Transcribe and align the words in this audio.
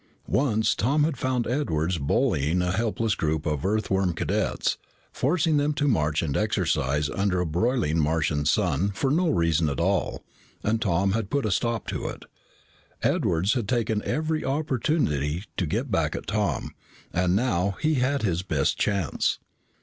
Once, 0.25 0.73
Tom 0.73 1.03
had 1.03 1.15
found 1.15 1.45
Edwards 1.45 1.99
bullying 1.99 2.59
a 2.63 2.71
helpless 2.71 3.13
group 3.13 3.45
of 3.45 3.63
Earthworm 3.63 4.13
cadets, 4.13 4.79
forcing 5.11 5.57
them 5.57 5.73
to 5.73 5.87
march 5.87 6.23
and 6.23 6.35
exercise 6.35 7.07
under 7.07 7.39
a 7.39 7.45
broiling 7.45 7.99
Martian 7.99 8.43
sun 8.43 8.89
for 8.93 9.11
no 9.11 9.29
reason 9.29 9.69
at 9.69 9.79
all, 9.79 10.23
and 10.63 10.81
Tom 10.81 11.11
had 11.11 11.29
put 11.29 11.45
a 11.45 11.51
stop 11.51 11.85
to 11.85 12.07
it. 12.07 12.25
Edwards 13.03 13.53
had 13.53 13.67
taken 13.69 14.01
every 14.01 14.43
opportunity 14.43 15.43
to 15.55 15.67
get 15.67 15.91
back 15.91 16.15
at 16.15 16.25
Tom, 16.25 16.73
and 17.13 17.35
now 17.35 17.77
he 17.79 17.93
had 17.93 18.23
his 18.23 18.41
best 18.41 18.79
chance. 18.79 19.37